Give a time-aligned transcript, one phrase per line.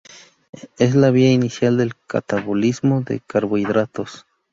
[0.79, 4.25] Es la vía inicial del catabolismo de carbohidratos.